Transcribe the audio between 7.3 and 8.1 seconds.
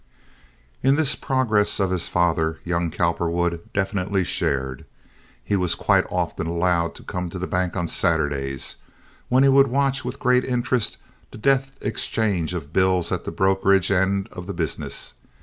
the bank on